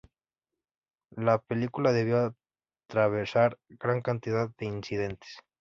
[1.15, 2.35] La película debió
[2.89, 5.37] atravesar gran cantidad de incidentes.